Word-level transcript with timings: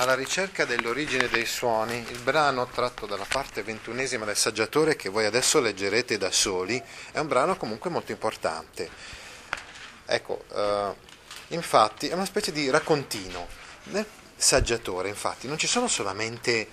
Alla 0.00 0.14
ricerca 0.14 0.64
dell'origine 0.64 1.28
dei 1.28 1.44
suoni, 1.44 1.94
il 2.08 2.20
brano 2.20 2.66
tratto 2.68 3.04
dalla 3.04 3.26
parte 3.28 3.62
ventunesima 3.62 4.24
del 4.24 4.34
saggiatore 4.34 4.96
che 4.96 5.10
voi 5.10 5.26
adesso 5.26 5.60
leggerete 5.60 6.16
da 6.16 6.30
soli, 6.30 6.82
è 7.12 7.18
un 7.18 7.28
brano 7.28 7.58
comunque 7.58 7.90
molto 7.90 8.10
importante. 8.10 8.88
Ecco, 10.06 10.44
eh, 10.54 10.94
infatti 11.48 12.08
è 12.08 12.14
una 12.14 12.24
specie 12.24 12.50
di 12.50 12.70
raccontino. 12.70 13.46
Nel 13.90 14.06
saggiatore, 14.36 15.10
infatti, 15.10 15.46
non 15.46 15.58
ci 15.58 15.66
sono 15.66 15.86
solamente 15.86 16.66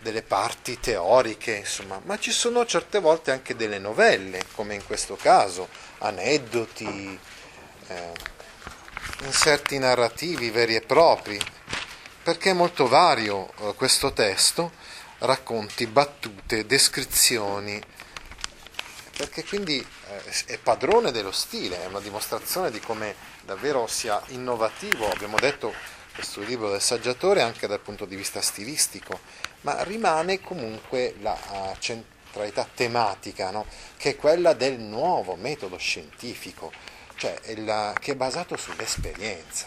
delle 0.00 0.22
parti 0.22 0.78
teoriche, 0.78 1.54
insomma, 1.54 1.98
ma 2.04 2.18
ci 2.18 2.32
sono 2.32 2.66
certe 2.66 2.98
volte 2.98 3.30
anche 3.30 3.56
delle 3.56 3.78
novelle, 3.78 4.44
come 4.52 4.74
in 4.74 4.84
questo 4.84 5.16
caso, 5.16 5.70
aneddoti, 6.00 7.18
eh, 7.86 8.12
inserti 9.22 9.78
narrativi 9.78 10.50
veri 10.50 10.74
e 10.74 10.82
propri, 10.82 11.40
perché 12.24 12.50
è 12.50 12.54
molto 12.54 12.88
vario 12.88 13.52
eh, 13.58 13.74
questo 13.74 14.14
testo, 14.14 14.72
racconti, 15.18 15.86
battute, 15.86 16.64
descrizioni, 16.64 17.78
perché 19.14 19.44
quindi 19.44 19.78
eh, 19.78 20.54
è 20.54 20.58
padrone 20.58 21.12
dello 21.12 21.32
stile, 21.32 21.82
è 21.82 21.86
una 21.86 22.00
dimostrazione 22.00 22.70
di 22.70 22.80
come 22.80 23.14
davvero 23.42 23.86
sia 23.86 24.22
innovativo, 24.28 25.06
abbiamo 25.10 25.36
detto 25.38 25.74
questo 26.14 26.40
libro 26.40 26.70
del 26.70 26.80
saggiatore 26.80 27.42
anche 27.42 27.66
dal 27.66 27.80
punto 27.80 28.06
di 28.06 28.16
vista 28.16 28.40
stilistico, 28.40 29.20
ma 29.60 29.82
rimane 29.82 30.40
comunque 30.40 31.16
la 31.20 31.38
uh, 31.50 31.76
centralità 31.78 32.66
tematica, 32.74 33.50
no? 33.50 33.66
che 33.98 34.10
è 34.10 34.16
quella 34.16 34.54
del 34.54 34.78
nuovo 34.78 35.34
metodo 35.34 35.76
scientifico, 35.76 36.72
cioè 37.16 37.38
il, 37.48 37.92
che 38.00 38.12
è 38.12 38.16
basato 38.16 38.56
sull'esperienza. 38.56 39.66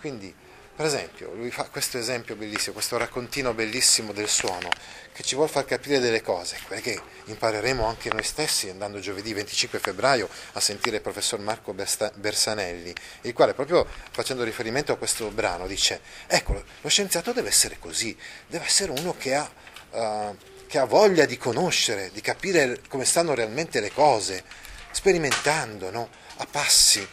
Quindi, 0.00 0.34
per 0.74 0.86
esempio, 0.86 1.34
lui 1.34 1.50
fa 1.50 1.64
questo 1.64 1.98
esempio 1.98 2.34
bellissimo, 2.34 2.72
questo 2.72 2.96
raccontino 2.96 3.52
bellissimo 3.52 4.12
del 4.12 4.28
suono, 4.28 4.70
che 5.12 5.22
ci 5.22 5.34
vuole 5.34 5.50
far 5.50 5.66
capire 5.66 5.98
delle 5.98 6.22
cose, 6.22 6.58
quelle 6.66 6.80
che 6.80 6.98
impareremo 7.26 7.84
anche 7.84 8.10
noi 8.10 8.22
stessi 8.22 8.70
andando 8.70 8.98
giovedì 8.98 9.34
25 9.34 9.78
febbraio 9.78 10.28
a 10.52 10.60
sentire 10.60 10.96
il 10.96 11.02
professor 11.02 11.40
Marco 11.40 11.74
Bersanelli, 11.74 12.94
il 13.22 13.34
quale 13.34 13.52
proprio 13.52 13.86
facendo 14.12 14.44
riferimento 14.44 14.92
a 14.92 14.96
questo 14.96 15.28
brano 15.30 15.66
dice, 15.66 16.00
ecco, 16.26 16.64
lo 16.80 16.88
scienziato 16.88 17.32
deve 17.32 17.48
essere 17.48 17.78
così, 17.78 18.16
deve 18.46 18.64
essere 18.64 18.92
uno 18.92 19.14
che 19.14 19.34
ha, 19.34 19.50
uh, 19.90 20.36
che 20.66 20.78
ha 20.78 20.84
voglia 20.84 21.26
di 21.26 21.36
conoscere, 21.36 22.10
di 22.14 22.22
capire 22.22 22.80
come 22.88 23.04
stanno 23.04 23.34
realmente 23.34 23.80
le 23.80 23.92
cose, 23.92 24.42
sperimentando, 24.90 25.90
no? 25.90 26.08
a 26.36 26.46
passi, 26.50 27.06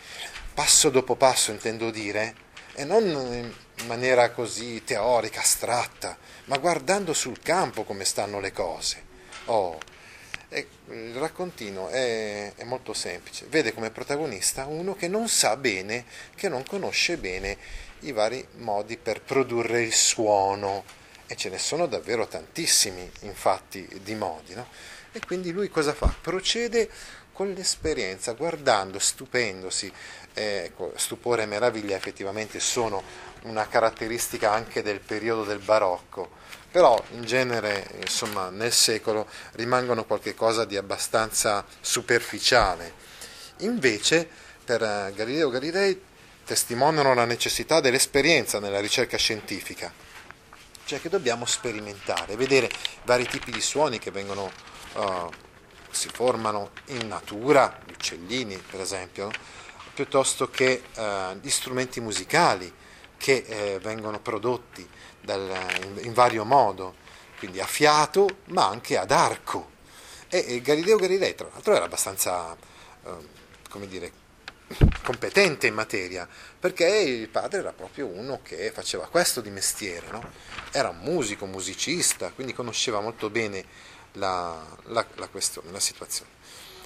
passo 0.54 0.90
dopo 0.90 1.16
passo 1.16 1.52
intendo 1.52 1.92
dire, 1.92 2.48
e 2.74 2.84
non 2.84 3.04
in 3.04 3.88
maniera 3.88 4.32
così 4.32 4.84
teorica, 4.84 5.42
astratta, 5.42 6.18
ma 6.46 6.58
guardando 6.58 7.14
sul 7.14 7.40
campo 7.40 7.84
come 7.84 8.06
stanno 8.06 8.40
le 8.40 8.52
cose. 8.52 9.08
Oh, 9.46 9.78
il 10.52 11.14
raccontino 11.16 11.90
è, 11.90 12.54
è, 12.56 12.64
molto 12.64 12.94
semplice, 12.94 13.46
vede 13.50 13.74
come 13.74 13.92
protagonista 13.92 14.66
uno 14.66 14.96
che 14.96 15.08
non 15.08 15.30
sa 15.30 15.56
bene, 15.56 16.06
che 16.36 16.50
non 16.50 16.64
conosce 16.64 17.18
bene 17.18 17.58
i 18.00 18.12
vari 18.12 18.46
modi 18.58 18.98
per 18.98 19.22
produrre 19.22 19.84
il 19.84 19.94
suono, 19.94 20.84
e 21.28 21.36
ce 21.36 21.50
ne 21.50 21.60
sono 21.60 21.86
davvero 21.86 22.28
tantissimi, 22.28 23.10
infatti, 23.22 23.88
di 24.02 24.16
modi, 24.16 24.56
no? 24.56 24.68
E 25.12 25.20
quindi 25.26 25.52
lui 25.52 25.70
cosa 25.70 25.94
fa? 25.94 26.14
Procede 26.20 26.90
con 27.40 27.54
l'esperienza, 27.54 28.34
guardando, 28.34 29.00
stupendosi, 29.00 29.90
eh, 30.34 30.64
ecco, 30.66 30.92
stupore 30.98 31.44
e 31.44 31.46
meraviglia 31.46 31.96
effettivamente 31.96 32.60
sono 32.60 33.02
una 33.44 33.66
caratteristica 33.66 34.52
anche 34.52 34.84
del 34.84 35.00
periodo 35.00 35.46
del 35.46 35.60
barocco, 35.60 36.32
però 36.70 37.02
in 37.12 37.24
genere 37.24 37.92
insomma, 38.02 38.50
nel 38.50 38.74
secolo 38.74 39.26
rimangono 39.54 40.04
qualcosa 40.04 40.66
di 40.66 40.76
abbastanza 40.76 41.66
superficiale. 41.80 42.92
Invece 43.60 44.28
per 44.66 44.84
eh, 44.84 45.14
Galileo 45.16 45.50
Galilei 45.50 45.98
testimoniano 46.44 47.14
la 47.14 47.24
necessità 47.24 47.80
dell'esperienza 47.80 48.60
nella 48.60 48.82
ricerca 48.82 49.16
scientifica, 49.16 49.90
cioè 50.84 51.00
che 51.00 51.08
dobbiamo 51.08 51.46
sperimentare, 51.46 52.36
vedere 52.36 52.70
vari 53.06 53.26
tipi 53.26 53.50
di 53.50 53.62
suoni 53.62 53.98
che 53.98 54.12
vengono, 54.12 54.52
uh, 54.96 55.30
si 55.92 56.10
formano 56.10 56.72
in 56.88 57.08
natura, 57.08 57.80
gli 57.86 57.92
uccellini 57.92 58.58
per 58.58 58.82
esempio, 58.82 59.30
piuttosto 59.94 60.50
che 60.50 60.84
uh, 60.96 61.36
gli 61.42 61.50
strumenti 61.50 62.00
musicali 62.00 62.72
che 63.18 63.44
eh, 63.46 63.80
vengono 63.80 64.20
prodotti 64.20 64.88
dal, 65.20 65.52
in, 65.84 66.06
in, 66.06 66.14
vario 66.14 66.46
modo, 66.46 66.96
quindi 67.38 67.60
a 67.60 67.66
fiato 67.66 68.28
ma 68.46 68.68
anche 68.68 68.98
ad 68.98 69.12
arco. 69.12 69.72
E, 70.30 70.46
e 70.48 70.62
Galileo 70.62 70.98
Galilei, 70.98 71.36
tra 71.36 71.50
l'altro, 71.52 71.76
era 71.76 71.86
abbastanza, 71.86 72.56
eh, 72.56 73.10
come 73.70 73.88
dire, 73.88 74.12
competente 75.04 75.68
in 75.68 75.74
materia, 75.74 76.28
perché 76.60 76.86
il 76.86 77.28
padre 77.30 77.60
era 77.60 77.74
proprio 77.74 78.06
uno 78.06 78.40
che 78.44 78.72
faceva 78.72 79.08
questo 79.08 79.42
di 79.42 79.50
mestiere, 79.50 80.08
no? 80.12 80.32
era 80.72 80.90
un 80.90 81.00
musico, 81.00 81.46
musicista, 81.46 82.32
quindi 82.32 82.54
conosceva 82.54 83.02
molto 83.02 83.30
bene 83.30 83.66
la, 84.14 84.66
la, 84.86 85.06
la, 85.16 85.28
questione, 85.28 85.72
la 85.72 85.80
situazione. 85.80 86.32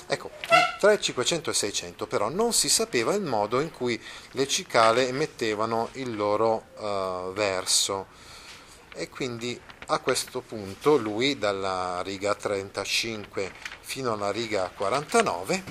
Ecco, 0.07 0.31
tra 0.79 0.91
il 0.91 1.00
500 1.00 1.50
e 1.50 1.53
il 1.53 1.57
600 1.57 2.07
però 2.07 2.29
non 2.29 2.51
si 2.51 2.67
sapeva 2.67 3.13
il 3.13 3.23
modo 3.23 3.61
in 3.61 3.72
cui 3.72 4.01
le 4.31 4.47
cicale 4.47 5.07
emettevano 5.07 5.89
il 5.94 6.16
loro 6.16 6.66
uh, 6.75 7.34
verso 7.34 8.07
e 8.94 9.09
quindi 9.09 9.59
a 9.88 10.00
questo 10.00 10.41
punto 10.41 10.97
lui 10.97 11.38
dalla 11.38 12.01
riga 12.01 12.35
35 12.35 13.51
fino 13.79 14.13
alla 14.13 14.31
riga 14.31 14.69
49 14.75 15.63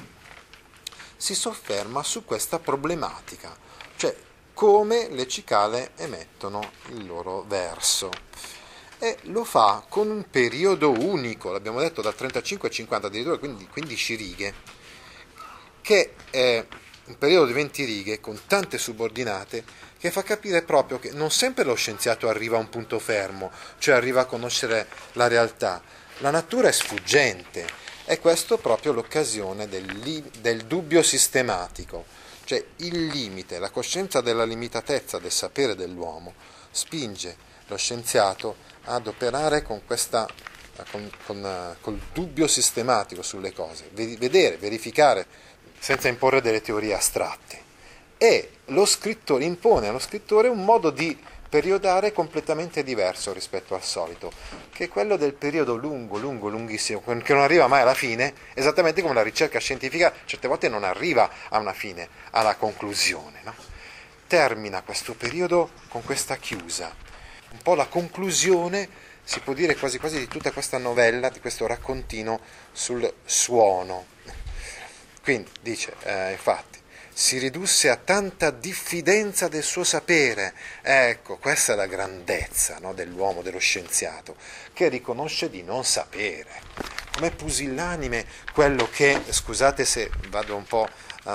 si 1.16 1.34
sofferma 1.34 2.02
su 2.02 2.24
questa 2.24 2.58
problematica, 2.58 3.56
cioè 3.96 4.14
come 4.54 5.08
le 5.08 5.28
cicale 5.28 5.92
emettono 5.96 6.72
il 6.88 7.06
loro 7.06 7.44
verso 7.46 8.10
e 9.02 9.18
lo 9.22 9.42
fa 9.42 9.84
con 9.88 10.08
un 10.10 10.30
periodo 10.30 10.92
unico, 10.92 11.50
l'abbiamo 11.50 11.80
detto 11.80 12.02
dal 12.02 12.14
35 12.14 12.68
al 12.68 12.74
50, 12.74 13.06
addirittura 13.08 13.36
quindi 13.36 13.66
15 13.66 14.14
righe, 14.14 14.54
che 15.80 16.14
è 16.30 16.64
un 17.06 17.18
periodo 17.18 17.46
di 17.46 17.52
20 17.52 17.82
righe 17.82 18.20
con 18.20 18.38
tante 18.46 18.78
subordinate 18.78 19.64
che 19.98 20.12
fa 20.12 20.22
capire 20.22 20.62
proprio 20.62 21.00
che 21.00 21.10
non 21.10 21.32
sempre 21.32 21.64
lo 21.64 21.74
scienziato 21.74 22.28
arriva 22.28 22.58
a 22.58 22.60
un 22.60 22.68
punto 22.68 23.00
fermo, 23.00 23.50
cioè 23.78 23.96
arriva 23.96 24.20
a 24.20 24.26
conoscere 24.26 24.86
la 25.14 25.26
realtà. 25.26 25.82
La 26.18 26.30
natura 26.30 26.68
è 26.68 26.72
sfuggente 26.72 27.66
e 28.04 28.20
questo 28.20 28.54
è 28.54 28.60
proprio 28.60 28.92
l'occasione 28.92 29.66
del, 29.66 29.98
li- 29.98 30.30
del 30.38 30.62
dubbio 30.66 31.02
sistematico, 31.02 32.04
cioè 32.44 32.64
il 32.76 33.06
limite, 33.06 33.58
la 33.58 33.70
coscienza 33.70 34.20
della 34.20 34.44
limitatezza 34.44 35.18
del 35.18 35.32
sapere 35.32 35.74
dell'uomo 35.74 36.34
spinge 36.70 37.50
lo 37.72 37.76
scienziato 37.78 38.56
ad 38.84 39.06
operare 39.06 39.62
con 39.62 39.82
questa 39.84 40.26
con, 40.90 41.10
con, 41.26 41.76
col 41.80 42.00
dubbio 42.12 42.46
sistematico 42.46 43.22
sulle 43.22 43.52
cose, 43.52 43.90
vedere, 43.92 44.56
verificare 44.56 45.26
senza 45.78 46.08
imporre 46.08 46.40
delle 46.40 46.62
teorie 46.62 46.94
astratte. 46.94 47.70
E 48.16 48.50
lo 48.66 48.84
scrittore 48.86 49.44
impone 49.44 49.88
allo 49.88 49.98
scrittore 49.98 50.48
un 50.48 50.64
modo 50.64 50.90
di 50.90 51.16
periodare 51.48 52.12
completamente 52.12 52.82
diverso 52.82 53.32
rispetto 53.32 53.74
al 53.74 53.82
solito, 53.82 54.32
che 54.72 54.84
è 54.84 54.88
quello 54.88 55.16
del 55.16 55.34
periodo 55.34 55.76
lungo, 55.76 56.16
lungo, 56.16 56.48
lunghissimo, 56.48 57.02
che 57.04 57.34
non 57.34 57.42
arriva 57.42 57.66
mai 57.66 57.82
alla 57.82 57.94
fine, 57.94 58.32
esattamente 58.54 59.02
come 59.02 59.12
la 59.14 59.22
ricerca 59.22 59.58
scientifica 59.58 60.12
certe 60.24 60.48
volte 60.48 60.70
non 60.70 60.84
arriva 60.84 61.30
a 61.50 61.58
una 61.58 61.74
fine, 61.74 62.08
alla 62.30 62.56
conclusione. 62.56 63.40
No? 63.44 63.54
Termina 64.26 64.82
questo 64.82 65.14
periodo 65.14 65.70
con 65.88 66.02
questa 66.02 66.36
chiusa 66.36 67.11
un 67.52 67.58
po' 67.62 67.74
la 67.74 67.86
conclusione, 67.86 68.88
si 69.22 69.40
può 69.40 69.52
dire 69.52 69.76
quasi 69.76 69.98
quasi 69.98 70.18
di 70.18 70.28
tutta 70.28 70.50
questa 70.50 70.78
novella, 70.78 71.28
di 71.28 71.40
questo 71.40 71.66
raccontino 71.66 72.40
sul 72.72 73.12
suono. 73.24 74.06
Quindi 75.22 75.50
dice, 75.60 75.94
eh, 76.02 76.32
infatti, 76.32 76.80
si 77.14 77.38
ridusse 77.38 77.90
a 77.90 77.96
tanta 77.96 78.50
diffidenza 78.50 79.46
del 79.48 79.62
suo 79.62 79.84
sapere. 79.84 80.54
Ecco, 80.80 81.36
questa 81.36 81.74
è 81.74 81.76
la 81.76 81.86
grandezza 81.86 82.78
no, 82.80 82.94
dell'uomo, 82.94 83.42
dello 83.42 83.58
scienziato, 83.58 84.34
che 84.72 84.88
riconosce 84.88 85.50
di 85.50 85.62
non 85.62 85.84
sapere. 85.84 86.62
Com'è 87.14 87.30
pusillanime 87.30 88.26
quello 88.52 88.88
che, 88.90 89.20
scusate 89.28 89.84
se 89.84 90.10
vado 90.28 90.56
un 90.56 90.64
po' 90.64 90.88
uh, 90.88 91.30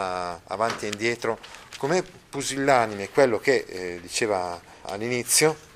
avanti 0.47 0.85
e 0.85 0.89
indietro, 0.89 1.39
com'è 1.77 2.01
pusillanime 2.01 3.09
quello 3.09 3.39
che 3.39 3.63
eh, 3.67 3.99
diceva 4.01 4.59
all'inizio, 4.81 5.66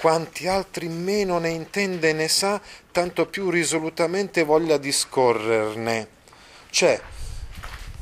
quanti 0.00 0.48
altri 0.48 0.88
meno 0.88 1.38
ne 1.38 1.50
intende 1.50 2.14
ne 2.14 2.26
sa, 2.26 2.58
tanto 2.90 3.26
più 3.26 3.50
risolutamente 3.50 4.44
voglia 4.44 4.78
discorrerne. 4.78 6.08
Cioè, 6.70 6.98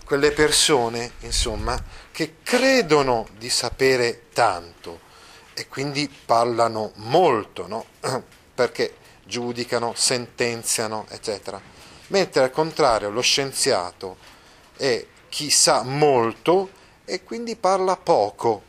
quelle 0.05 0.31
persone, 0.31 1.11
insomma, 1.21 1.77
che 2.12 2.37
credono 2.45 3.27
di 3.37 3.50
sapere 3.50 4.27
tanto 4.33 5.00
e 5.55 5.67
quindi 5.67 6.09
parlano 6.25 6.93
molto, 6.97 7.67
no? 7.67 7.87
perché 8.55 8.95
giudicano, 9.25 9.93
sentenziano, 9.97 11.05
eccetera. 11.09 11.61
Mentre 12.09 12.45
al 12.45 12.53
contrario 12.53 13.11
lo 13.11 13.23
scienziato 13.23 14.19
è 14.77 15.05
chi 15.29 15.50
sa 15.50 15.83
molto 15.83 16.71
e 17.05 17.25
quindi 17.25 17.56
parla 17.56 17.97
poco 17.97 18.62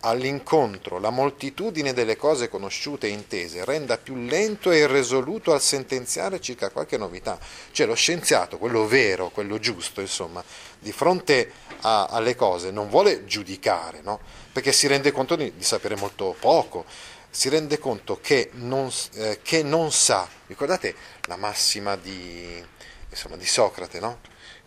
all'incontro 0.00 0.98
la 0.98 1.10
moltitudine 1.10 1.92
delle 1.92 2.16
cose 2.16 2.48
conosciute 2.48 3.06
e 3.06 3.10
intese 3.10 3.64
renda 3.64 3.98
più 3.98 4.16
lento 4.16 4.70
e 4.70 4.78
irresoluto 4.78 5.52
al 5.52 5.60
sentenziare 5.60 6.40
circa 6.40 6.70
qualche 6.70 6.96
novità. 6.96 7.38
Cioè 7.72 7.86
lo 7.86 7.94
scienziato, 7.94 8.58
quello 8.58 8.86
vero, 8.86 9.30
quello 9.30 9.58
giusto, 9.58 10.00
insomma, 10.00 10.42
di 10.78 10.92
fronte 10.92 11.52
a, 11.82 12.06
alle 12.06 12.34
cose 12.34 12.70
non 12.70 12.88
vuole 12.88 13.24
giudicare, 13.24 14.00
no? 14.02 14.20
perché 14.52 14.72
si 14.72 14.86
rende 14.86 15.12
conto 15.12 15.36
di, 15.36 15.52
di, 15.54 15.64
sapere 15.64 15.96
molto 15.96 16.34
poco, 16.38 16.84
si 17.28 17.48
rende 17.48 17.78
conto 17.78 18.18
che 18.20 18.50
non, 18.54 18.90
eh, 19.14 19.40
che 19.42 19.62
non 19.62 19.92
sa. 19.92 20.28
Ricordate 20.46 20.94
la 21.26 21.36
massima 21.36 21.96
di, 21.96 22.62
insomma, 23.08 23.36
di 23.36 23.46
Socrate, 23.46 24.00
no? 24.00 24.20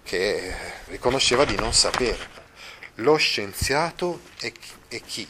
che 0.04 0.54
riconosceva 0.86 1.46
di 1.46 1.56
non 1.56 1.74
sapere 1.74 2.42
lo 2.98 3.16
scienziato 3.16 4.22
è, 4.40 4.52
è 4.96 5.02
chi 5.02 5.28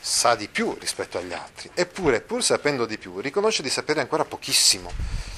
sa 0.00 0.36
di 0.36 0.46
più 0.46 0.76
rispetto 0.78 1.18
agli 1.18 1.32
altri, 1.32 1.68
eppure 1.74 2.20
pur 2.20 2.42
sapendo 2.42 2.86
di 2.86 2.96
più 2.96 3.18
riconosce 3.18 3.62
di 3.62 3.70
sapere 3.70 4.00
ancora 4.00 4.24
pochissimo, 4.24 4.92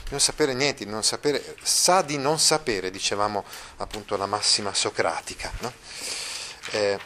di 0.05 0.11
non 0.11 0.21
sapere 0.21 0.53
niente, 0.53 0.85
di 0.85 0.91
non 0.91 1.03
sapere, 1.03 1.57
sa 1.63 2.03
di 2.03 2.19
non 2.19 2.39
sapere, 2.39 2.91
dicevamo 2.91 3.45
appunto 3.79 4.17
la 4.19 4.27
massima 4.27 4.75
socratica. 4.75 5.51
No? 5.61 5.73
Eh, 6.73 6.99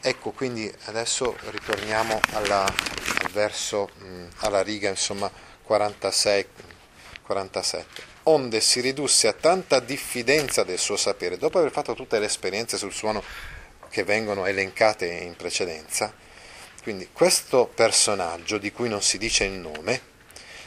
ecco, 0.00 0.30
quindi 0.30 0.72
adesso 0.84 1.36
ritorniamo 1.50 2.20
alla, 2.32 2.62
al 2.64 3.30
verso, 3.32 3.90
mh, 3.98 4.26
alla 4.38 4.62
riga 4.62 4.88
insomma 4.88 5.28
46, 5.64 6.46
47 7.22 8.12
onde 8.24 8.60
si 8.60 8.80
ridusse 8.80 9.28
a 9.28 9.32
tanta 9.32 9.80
diffidenza 9.80 10.62
del 10.62 10.78
suo 10.78 10.96
sapere, 10.96 11.36
dopo 11.36 11.58
aver 11.58 11.72
fatto 11.72 11.94
tutte 11.94 12.18
le 12.18 12.26
esperienze 12.26 12.76
sul 12.78 12.92
suono 12.92 13.22
che 13.94 14.02
vengono 14.02 14.44
elencate 14.44 15.06
in 15.06 15.36
precedenza. 15.36 16.12
Quindi 16.82 17.10
questo 17.12 17.70
personaggio 17.72 18.58
di 18.58 18.72
cui 18.72 18.88
non 18.88 19.00
si 19.00 19.18
dice 19.18 19.44
il 19.44 19.52
nome, 19.52 20.00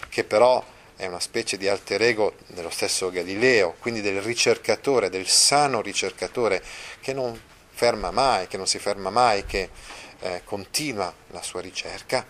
che 0.08 0.24
però 0.24 0.64
è 0.96 1.06
una 1.08 1.20
specie 1.20 1.58
di 1.58 1.68
alter 1.68 2.04
ego 2.04 2.36
dello 2.48 2.70
stesso 2.70 3.10
Galileo, 3.10 3.76
quindi 3.80 4.00
del 4.00 4.22
ricercatore, 4.22 5.10
del 5.10 5.28
sano 5.28 5.82
ricercatore 5.82 6.64
che 7.02 7.12
non 7.12 7.38
ferma 7.70 8.12
mai, 8.12 8.48
che 8.48 8.56
non 8.56 8.66
si 8.66 8.80
ferma 8.80 9.10
mai, 9.10 9.46
che 9.46 9.72
eh, 10.22 10.42
continua 10.46 11.14
la 11.32 11.42
sua 11.42 11.60
ricerca, 11.60 12.26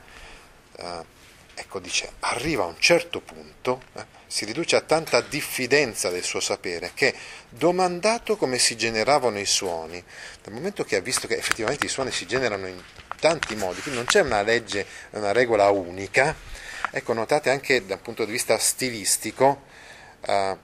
eh, 0.78 1.16
ecco 1.59 1.80
dice, 1.80 2.12
arriva 2.19 2.63
a 2.63 2.68
un 2.68 2.80
certo 2.80 3.19
punto, 3.19 3.81
eh, 3.94 4.06
si 4.27 4.45
riduce 4.45 4.75
a 4.75 4.81
tanta 4.81 5.21
diffidenza 5.21 6.09
del 6.09 6.24
suo 6.24 6.39
sapere 6.39 6.92
che, 6.94 7.15
domandato 7.50 8.38
come 8.38 8.59
si 8.59 8.77
generavano 8.77 9.39
i 9.39 9.45
suoni, 9.45 10.01
dal 10.44 10.54
momento 10.54 10.83
che 10.83 10.98
ha 10.98 11.01
visto 11.01 11.27
che 11.27 11.36
effettivamente 11.36 11.88
i 11.88 11.89
suoni 11.89 12.12
si 12.12 12.27
generano 12.27 12.68
in 12.68 12.80
tanti 13.19 13.56
modi, 13.56 13.81
quindi 13.81 14.00
non 14.00 14.06
c'è 14.06 14.21
una 14.21 14.44
legge, 14.44 14.86
una 15.12 15.31
regola 15.31 15.69
unica, 15.71 16.36
ecco, 16.92 17.13
notate 17.13 17.50
anche 17.50 17.83
dal 17.88 18.00
punto 18.00 18.24
di 18.24 18.31
vista 18.31 18.59
stilistico 18.59 19.63
eh, 20.21 20.57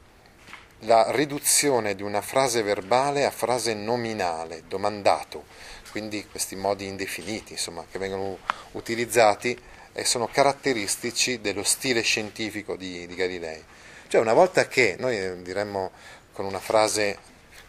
la 0.80 1.12
riduzione 1.12 1.96
di 1.96 2.04
una 2.04 2.22
frase 2.22 2.62
verbale 2.62 3.26
a 3.26 3.32
frase 3.32 3.74
nominale, 3.74 4.64
domandato, 4.68 5.46
quindi 5.90 6.28
questi 6.28 6.56
modi 6.56 6.86
indefiniti, 6.86 7.54
insomma, 7.54 7.84
che 7.90 7.98
vengono 7.98 8.38
utilizzati 8.74 9.72
e 9.94 10.06
sono 10.06 10.28
caratteristici 10.28 11.40
dello 11.40 11.64
stile 11.64 12.02
scientifico 12.02 12.76
di, 12.76 13.06
di 13.08 13.16
Galilei. 13.16 13.64
Cioè 14.08 14.20
una 14.20 14.34
volta 14.34 14.68
che, 14.68 14.96
noi 15.00 15.42
diremmo 15.42 15.92
con 16.34 16.46
una 16.46 16.60
frase, 16.60 17.18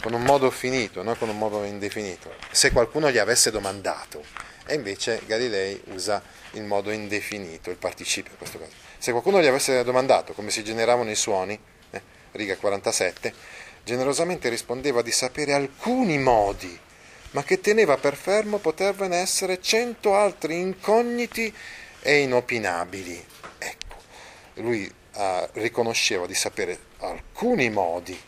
con 0.02 0.12
un 0.12 0.22
modo 0.22 0.50
finito, 0.50 1.02
non 1.02 1.16
con 1.16 1.28
un 1.28 1.38
modo 1.38 1.64
indefinito, 1.64 2.34
se 2.50 2.72
qualcuno 2.72 3.10
gli 3.10 3.18
avesse 3.18 3.50
domandato, 3.50 4.22
e 4.66 4.74
invece 4.74 5.20
Galilei 5.26 5.80
usa 5.88 6.22
il 6.52 6.64
modo 6.64 6.90
indefinito, 6.90 7.70
il 7.70 7.76
participio 7.76 8.32
in 8.32 8.38
questo 8.38 8.58
caso. 8.58 8.72
Se 8.98 9.10
qualcuno 9.10 9.40
gli 9.40 9.46
avesse 9.46 9.84
domandato 9.84 10.32
come 10.32 10.50
si 10.50 10.64
generavano 10.64 11.10
i 11.10 11.14
suoni, 11.14 11.58
eh, 11.90 12.02
riga 12.32 12.56
47, 12.56 13.32
generosamente 13.84 14.48
rispondeva 14.48 15.02
di 15.02 15.12
sapere 15.12 15.52
alcuni 15.52 16.18
modi, 16.18 16.78
ma 17.32 17.42
che 17.42 17.60
teneva 17.60 17.98
per 17.98 18.16
fermo 18.16 18.58
poterne 18.58 19.16
essere 19.16 19.60
cento 19.60 20.14
altri 20.14 20.58
incogniti 20.58 21.52
e 22.06 22.18
inopinabili. 22.18 23.26
Ecco, 23.56 23.96
lui 24.56 24.84
uh, 25.14 25.48
riconosceva 25.52 26.26
di 26.26 26.34
sapere 26.34 26.78
alcuni 26.98 27.70
modi, 27.70 28.20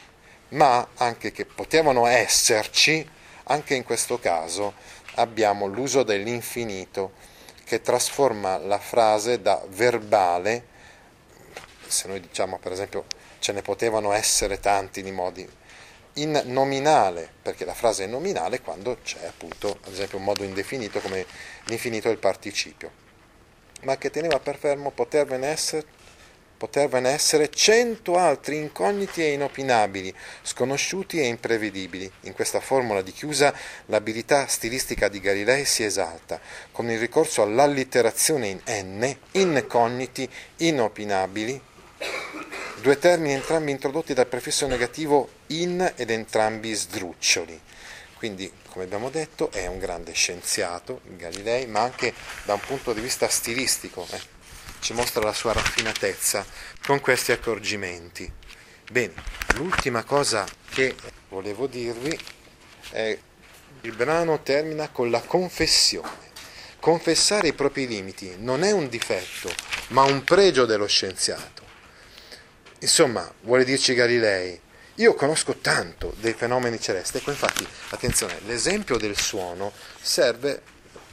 ma 0.50 0.88
anche 0.96 1.30
che 1.30 1.44
potevano 1.44 2.06
esserci, 2.06 3.06
anche 3.44 3.74
in 3.74 3.84
questo 3.84 4.18
caso 4.18 4.74
abbiamo 5.16 5.66
l'uso 5.66 6.02
dell'infinito 6.02 7.12
che 7.64 7.82
trasforma 7.82 8.56
la 8.56 8.78
frase 8.78 9.42
da 9.42 9.62
verbale, 9.68 10.74
se 11.86 12.08
noi 12.08 12.20
diciamo 12.20 12.58
per 12.58 12.72
esempio 12.72 13.04
ce 13.40 13.52
ne 13.52 13.60
potevano 13.60 14.12
essere 14.12 14.58
tanti 14.58 15.02
di 15.02 15.10
modi, 15.12 15.46
in 16.14 16.40
nominale, 16.46 17.30
perché 17.42 17.66
la 17.66 17.74
frase 17.74 18.04
è 18.04 18.06
nominale 18.06 18.62
quando 18.62 18.98
c'è 19.04 19.26
appunto 19.26 19.80
ad 19.84 19.92
esempio 19.92 20.16
un 20.16 20.24
modo 20.24 20.44
indefinito 20.44 21.00
come 21.00 21.26
l'infinito 21.64 22.08
del 22.08 22.18
participio 22.18 23.04
ma 23.82 23.96
che 23.96 24.10
teneva 24.10 24.38
per 24.38 24.56
fermo 24.58 24.90
potervene 24.90 25.48
essere, 25.48 25.84
potervene 26.56 27.10
essere 27.10 27.50
cento 27.50 28.16
altri 28.16 28.56
incogniti 28.56 29.22
e 29.22 29.32
inopinabili, 29.32 30.14
sconosciuti 30.42 31.20
e 31.20 31.26
imprevedibili. 31.26 32.10
In 32.22 32.32
questa 32.32 32.60
formula 32.60 33.02
di 33.02 33.12
chiusa 33.12 33.54
l'abilità 33.86 34.46
stilistica 34.46 35.08
di 35.08 35.20
Galilei 35.20 35.64
si 35.64 35.84
esalta, 35.84 36.40
con 36.72 36.90
il 36.90 36.98
ricorso 36.98 37.42
all'allitterazione 37.42 38.48
in 38.48 38.60
n, 38.66 39.16
incogniti, 39.32 40.28
inopinabili, 40.56 41.60
due 42.80 42.98
termini 42.98 43.34
entrambi 43.34 43.70
introdotti 43.70 44.14
dal 44.14 44.26
prefisso 44.26 44.66
negativo 44.66 45.28
in 45.48 45.92
ed 45.96 46.10
entrambi 46.10 46.72
sdruccioli. 46.72 47.60
Quindi, 48.16 48.50
come 48.70 48.84
abbiamo 48.84 49.10
detto, 49.10 49.50
è 49.50 49.66
un 49.66 49.78
grande 49.78 50.12
scienziato, 50.12 51.00
Galilei, 51.04 51.66
ma 51.66 51.80
anche 51.80 52.14
da 52.44 52.54
un 52.54 52.60
punto 52.60 52.92
di 52.92 53.00
vista 53.00 53.28
stilistico 53.28 54.06
eh, 54.10 54.20
ci 54.80 54.94
mostra 54.94 55.22
la 55.22 55.34
sua 55.34 55.52
raffinatezza 55.52 56.44
con 56.84 57.00
questi 57.00 57.32
accorgimenti. 57.32 58.32
Bene, 58.90 59.12
l'ultima 59.56 60.04
cosa 60.04 60.46
che 60.70 60.94
volevo 61.28 61.66
dirvi 61.66 62.18
è 62.90 63.18
il 63.82 63.92
brano 63.92 64.42
termina 64.42 64.88
con 64.88 65.10
la 65.10 65.20
confessione. 65.20 66.24
Confessare 66.80 67.48
i 67.48 67.52
propri 67.52 67.86
limiti 67.86 68.36
non 68.38 68.62
è 68.62 68.70
un 68.70 68.88
difetto, 68.88 69.52
ma 69.88 70.02
un 70.02 70.24
pregio 70.24 70.64
dello 70.64 70.86
scienziato. 70.86 71.64
Insomma, 72.80 73.30
vuole 73.42 73.64
dirci 73.64 73.94
Galilei, 73.94 74.60
io 74.96 75.14
conosco 75.14 75.56
tanto 75.56 76.14
dei 76.20 76.32
fenomeni 76.32 76.80
celesti, 76.80 77.18
ecco 77.18 77.30
infatti, 77.30 77.66
attenzione, 77.90 78.38
l'esempio 78.46 78.96
del 78.96 79.18
suono 79.18 79.72
serve 80.00 80.62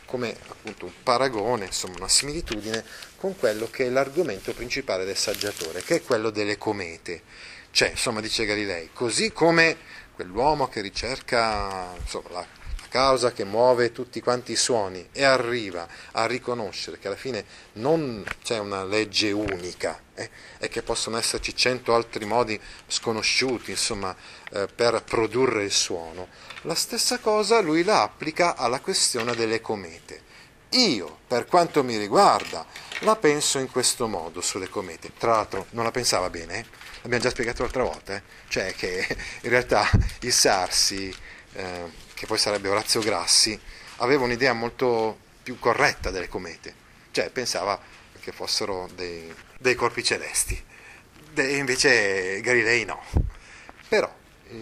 come 0.06 0.36
appunto 0.48 0.86
un 0.86 0.92
paragone, 1.02 1.66
insomma 1.66 1.96
una 1.98 2.08
similitudine 2.08 2.84
con 3.18 3.36
quello 3.36 3.70
che 3.70 3.88
è 3.88 3.90
l'argomento 3.90 4.54
principale 4.54 5.06
del 5.06 5.18
saggiatore, 5.18 5.82
che 5.82 5.96
è 5.96 6.02
quello 6.04 6.30
delle 6.30 6.58
comete. 6.58 7.24
Cioè, 7.72 7.90
insomma, 7.90 8.22
dice 8.22 8.46
Galilei, 8.46 8.92
così 8.94 9.32
come 9.32 9.76
quell'uomo 10.14 10.68
che 10.70 10.82
ricerca 10.82 11.94
insomma, 12.00 12.30
la, 12.30 12.48
causa 12.94 13.32
che 13.32 13.44
muove 13.44 13.92
tutti 13.92 14.22
quanti 14.22 14.52
i 14.52 14.56
suoni 14.56 15.10
e 15.14 15.24
arriva 15.24 15.88
a 16.12 16.28
riconoscere 16.28 17.00
che 17.00 17.08
alla 17.08 17.16
fine 17.16 17.44
non 17.74 18.24
c'è 18.44 18.60
una 18.60 18.84
legge 18.84 19.32
unica 19.32 20.00
eh, 20.14 20.30
e 20.60 20.70
che 20.70 20.84
possono 20.84 21.18
esserci 21.18 21.56
cento 21.56 21.96
altri 21.96 22.24
modi 22.26 22.62
sconosciuti 22.86 23.72
insomma, 23.72 24.16
eh, 24.52 24.68
per 24.68 25.02
produrre 25.02 25.64
il 25.64 25.72
suono, 25.72 26.28
la 26.62 26.76
stessa 26.76 27.18
cosa 27.18 27.62
lui 27.62 27.84
la 27.84 28.04
applica 28.04 28.56
alla 28.56 28.80
questione 28.80 29.34
delle 29.34 29.60
comete. 29.60 30.22
Io, 30.74 31.22
per 31.28 31.48
quanto 31.48 31.84
mi 31.84 31.98
riguarda, 31.98 32.64
la 33.00 33.16
penso 33.16 33.58
in 33.58 33.72
questo 33.72 34.08
modo 34.08 34.40
sulle 34.40 34.70
comete. 34.70 35.12
Tra 35.18 35.32
l'altro 35.32 35.66
non 35.72 35.84
la 35.84 35.92
pensava 35.92 36.30
bene, 36.30 36.60
eh? 36.60 36.66
l'abbiamo 37.02 37.24
già 37.24 37.32
spiegato 37.32 37.64
l'altra 37.64 37.84
volta, 37.84 38.16
eh? 38.16 38.22
cioè 38.50 38.72
che 38.76 39.08
in 39.42 39.50
realtà 39.50 39.90
il 40.20 40.32
Sarsi, 40.32 41.12
eh, 41.54 42.12
che 42.24 42.30
poi 42.30 42.38
sarebbe 42.38 42.70
Orazio 42.70 43.02
Grassi, 43.02 43.60
aveva 43.98 44.24
un'idea 44.24 44.54
molto 44.54 45.20
più 45.44 45.60
corretta 45.60 46.10
delle 46.10 46.30
comete, 46.30 46.74
cioè 47.12 47.30
pensava 47.30 47.78
che 48.22 48.32
fossero 48.32 48.90
dei, 48.96 49.30
dei 49.60 49.76
corpi 49.76 50.06
celesti, 50.06 50.64
De, 51.34 51.58
invece 51.58 52.40
Galilei 52.40 52.86
no. 52.86 53.04
Però 53.90 54.10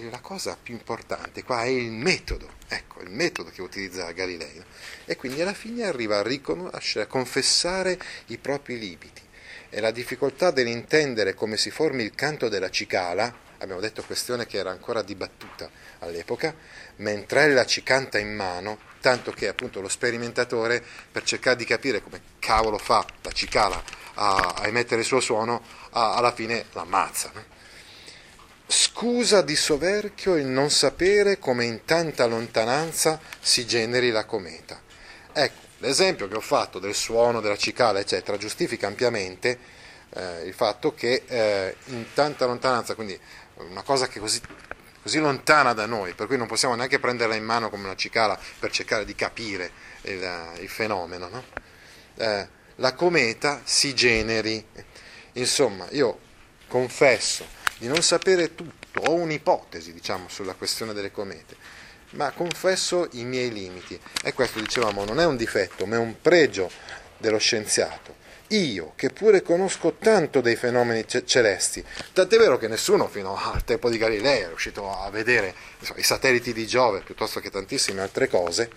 la 0.10 0.20
cosa 0.22 0.58
più 0.62 0.74
importante 0.74 1.44
qua 1.44 1.62
è 1.64 1.68
il 1.68 1.92
metodo, 1.92 2.50
ecco, 2.68 3.02
il 3.04 3.12
metodo 3.12 3.52
che 3.52 3.62
utilizza 3.62 4.12
Galileo. 4.12 4.66
E 5.06 5.16
quindi 5.16 5.40
alla 5.40 5.54
fine 5.54 5.84
arriva 5.84 6.18
a 6.18 6.24
riconoscere, 6.24 7.06
a 7.06 7.08
confessare 7.08 8.00
i 8.28 8.40
propri 8.40 8.80
limiti. 8.80 9.22
E 9.70 9.80
la 9.80 9.92
difficoltà 9.92 10.50
dell'intendere 10.50 11.36
come 11.36 11.58
si 11.58 11.70
formi 11.70 12.02
il 12.02 12.16
canto 12.16 12.50
della 12.50 12.72
cicala, 12.72 13.32
abbiamo 13.62 13.80
detto 13.80 14.04
questione 14.04 14.46
che 14.46 14.58
era 14.58 14.72
ancora 14.72 15.02
dibattuta 15.02 15.70
all'epoca, 16.00 16.54
mentre 16.98 17.44
ella 17.44 17.66
ci 17.66 17.84
canta 17.84 18.18
in 18.18 18.36
mano, 18.36 18.80
tanto 19.00 19.32
che 19.32 19.48
appunto 19.48 19.82
lo 19.82 19.88
sperimentatore, 19.88 20.84
per 21.12 21.24
cercare 21.24 21.56
di 21.56 21.66
capire 21.66 22.02
come 22.02 22.22
cavolo 22.40 22.78
fa 22.78 23.06
la 23.22 23.32
cicala 23.32 23.82
a, 24.16 24.56
a 24.58 24.68
emettere 24.68 25.02
il 25.02 25.08
suo 25.08 25.20
suono, 25.20 25.64
a, 25.92 26.16
alla 26.16 26.32
fine 26.34 26.66
l'ammazza. 26.74 27.32
Scusa 28.66 29.42
di 29.42 29.56
soverchio 29.56 30.36
il 30.38 30.46
non 30.46 30.70
sapere 30.70 31.38
come 31.38 31.66
in 31.66 31.84
tanta 31.86 32.26
lontananza 32.26 33.20
si 33.40 33.66
generi 33.66 34.12
la 34.12 34.26
cometa. 34.26 34.82
Ecco, 35.34 35.60
l'esempio 35.80 36.28
che 36.28 36.36
ho 36.36 36.42
fatto 36.42 36.80
del 36.80 36.96
suono, 36.96 37.42
della 37.42 37.58
cicala, 37.58 38.00
eccetera, 38.00 38.38
giustifica 38.38 38.88
ampiamente 38.88 39.60
eh, 40.14 40.44
il 40.46 40.54
fatto 40.54 40.94
che 40.94 41.24
eh, 41.28 41.76
in 41.86 42.14
tanta 42.14 42.46
lontananza, 42.46 42.96
quindi 42.96 43.20
una 43.70 43.84
cosa 43.84 44.08
che 44.08 44.20
è 44.20 44.22
così, 44.22 44.42
così, 45.02 45.20
lontana 45.20 45.74
da 45.74 45.86
noi, 45.86 46.14
per 46.14 46.28
cui 46.28 46.38
non 46.38 46.48
possiamo 46.48 46.76
neanche 46.76 47.00
prenderla 47.00 47.36
in 47.36 47.44
mano 47.44 47.70
come 47.70 47.86
una 47.86 47.96
cicala 47.96 48.38
per 48.60 48.72
cercare 48.72 49.06
di 49.06 49.16
capire 49.16 49.72
il, 50.04 50.54
il 50.60 50.70
fenomeno, 50.70 51.30
no? 51.30 51.44
eh, 52.16 52.48
la 52.76 52.94
cometa 52.94 53.62
si 53.64 53.94
generi. 53.94 54.66
Insomma, 55.34 55.88
io 55.92 56.20
confesso 56.68 57.46
di 57.78 57.88
non 57.88 58.02
sapere 58.02 58.54
tutto, 58.56 59.00
ho 59.02 59.14
un'ipotesi 59.14 59.94
diciamo, 59.94 60.28
sulla 60.28 60.54
questione 60.54 60.94
delle 60.94 61.12
comete, 61.12 61.56
ma 62.12 62.32
confesso 62.32 63.08
i 63.14 63.24
miei 63.24 63.52
limiti. 63.52 64.00
E 64.24 64.34
questo, 64.34 64.60
dicevamo, 64.60 65.06
non 65.06 65.20
è 65.20 65.26
un 65.26 65.38
difetto, 65.38 65.86
ma 65.86 65.96
è 65.96 66.00
un 66.00 66.20
pregio 66.22 66.70
dello 67.18 67.38
scienziato. 67.38 68.16
Io, 68.52 68.92
che 68.98 69.12
pure 69.12 69.42
conosco 69.42 69.96
tanto 69.98 70.42
dei 70.42 70.58
fenomeni 70.58 71.08
ce- 71.08 71.26
celesti, 71.26 71.82
tant'è 72.12 72.38
vero 72.38 72.58
che 72.58 72.68
nessuno 72.68 73.08
fino 73.08 73.38
al 73.38 73.64
tempo 73.64 73.90
di 73.90 73.98
Galileo 73.98 74.44
è 74.44 74.48
riuscito 74.48 74.92
a 74.92 75.10
vedere 75.10 75.56
insomma, 75.80 76.00
i 76.00 76.04
satelliti 76.04 76.52
di 76.52 76.68
Giove 76.68 77.00
piuttosto 77.00 77.40
che 77.40 77.50
tantissime 77.50 78.02
altre 78.02 78.28
cose, 78.28 78.70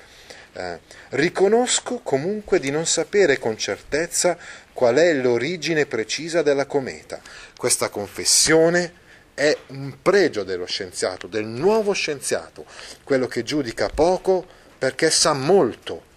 eh, 0.53 0.79
riconosco 1.11 1.99
comunque 2.05 2.61
di 2.61 2.71
non 2.71 2.87
sapere 2.87 3.41
con 3.41 3.59
certezza 3.59 4.39
qual 4.73 4.95
è 4.95 5.13
l'origine 5.13 5.87
precisa 5.87 6.43
della 6.43 6.67
cometa. 6.67 7.21
Questa 7.57 7.89
confessione 7.89 9.03
è 9.35 9.57
un 9.69 9.97
pregio 10.01 10.45
dello 10.45 10.67
scienziato, 10.67 11.27
del 11.27 11.47
nuovo 11.47 11.93
scienziato, 11.93 12.65
quello 13.03 13.27
che 13.27 13.43
giudica 13.43 13.89
poco 13.93 14.47
perché 14.79 15.11
sa 15.11 15.33
molto, 15.33 16.13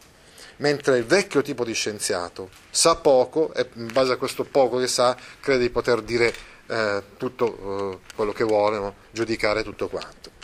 mentre 0.57 0.97
il 0.97 1.05
vecchio 1.05 1.41
tipo 1.41 1.63
di 1.63 1.73
scienziato 1.73 2.49
sa 2.69 2.95
poco 2.95 3.53
e 3.53 3.67
in 3.73 3.91
base 3.91 4.13
a 4.13 4.17
questo 4.17 4.43
poco 4.43 4.77
che 4.77 4.87
sa 4.87 5.15
crede 5.39 5.63
di 5.63 5.69
poter 5.69 6.01
dire 6.01 6.33
eh, 6.67 7.03
tutto 7.17 7.99
eh, 8.01 8.15
quello 8.15 8.31
che 8.31 8.43
vuole, 8.43 8.77
no? 8.77 8.95
giudicare 9.11 9.63
tutto 9.63 9.87
quanto. 9.87 10.35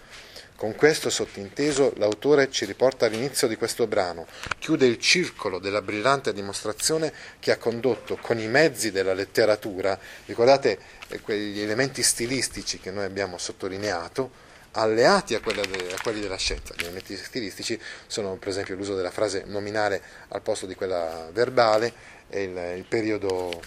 Con 0.55 0.75
questo 0.75 1.09
sottinteso 1.09 1.93
l'autore 1.97 2.49
ci 2.49 2.63
riporta 2.63 3.05
all'inizio 3.05 3.49
di 3.49 3.57
questo 3.57 3.85
brano, 3.85 4.25
chiude 4.59 4.85
il 4.85 4.97
circolo 4.97 5.59
della 5.59 5.81
brillante 5.81 6.31
dimostrazione 6.31 7.11
che 7.39 7.51
ha 7.51 7.57
condotto 7.57 8.17
con 8.21 8.39
i 8.39 8.47
mezzi 8.47 8.91
della 8.91 9.13
letteratura, 9.13 9.99
ricordate 10.25 10.79
eh, 11.09 11.19
quegli 11.19 11.59
elementi 11.59 12.01
stilistici 12.01 12.79
che 12.79 12.91
noi 12.91 13.03
abbiamo 13.03 13.37
sottolineato, 13.37 14.51
alleati 14.73 15.35
a, 15.35 15.39
de, 15.39 15.93
a, 15.93 16.01
quelli 16.01 16.21
della 16.21 16.37
scienza. 16.37 16.73
Gli 16.75 16.83
elementi 16.83 17.17
stilistici 17.17 17.79
sono 18.07 18.35
per 18.35 18.47
esempio 18.49 18.75
l'uso 18.75 18.95
della 18.95 19.11
frase 19.11 19.43
nominale 19.45 20.01
al 20.29 20.41
posto 20.41 20.65
di 20.65 20.75
quella 20.75 21.29
verbale, 21.31 21.93
e 22.29 22.43
il, 22.43 22.57
il 22.77 22.85
periodo 22.85 23.51
eh, 23.51 23.61